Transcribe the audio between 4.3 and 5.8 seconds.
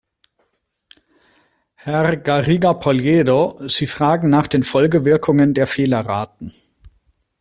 nach den Folgewirkungen der